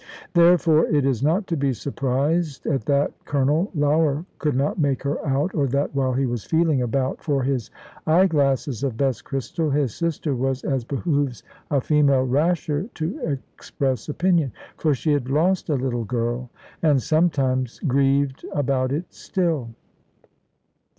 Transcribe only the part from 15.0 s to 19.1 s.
had lost a little girl, and sometimes grieved about it